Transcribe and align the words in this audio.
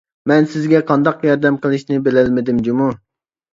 مەن 0.29 0.47
سىزگە 0.53 0.81
قانداق 0.93 1.21
ياردەم 1.29 1.61
قىلىشنى 1.67 2.01
بىلەلمىدىم 2.09 2.65
جۇمۇ! 2.71 2.91